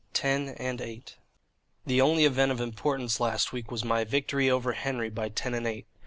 [0.13, 1.17] TEN AND EIGHT
[1.85, 5.67] The only event of importance last week was my victory over Henry by ten and
[5.67, 5.85] eight.